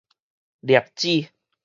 [0.63, 1.29] 粒子